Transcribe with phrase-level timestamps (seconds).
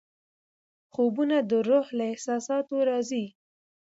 [0.93, 3.25] خوبونه د روح له احساساتو راځي.